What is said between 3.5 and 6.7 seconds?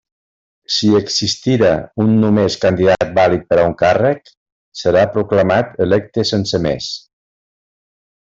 per a un càrrec, serà proclamat electe sense